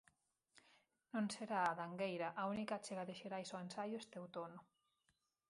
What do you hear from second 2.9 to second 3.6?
de Xerais